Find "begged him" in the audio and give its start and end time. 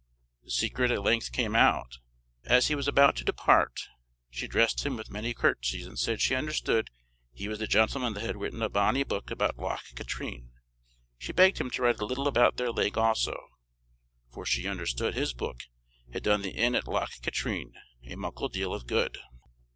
11.33-11.69